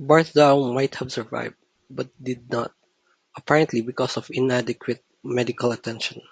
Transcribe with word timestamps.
Barthou 0.00 0.72
might 0.72 0.94
have 0.94 1.10
survived, 1.10 1.56
but 1.90 2.08
did 2.22 2.48
not, 2.48 2.72
apparently 3.36 3.80
because 3.82 4.16
of 4.16 4.30
inadequate 4.30 5.02
medical 5.24 5.72
attention. 5.72 6.22